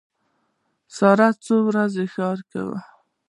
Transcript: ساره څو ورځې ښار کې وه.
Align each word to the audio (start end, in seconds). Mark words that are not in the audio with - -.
ساره 0.95 1.29
څو 1.45 1.55
ورځې 1.69 2.05
ښار 2.13 2.39
کې 2.49 2.61
وه. 2.67 2.79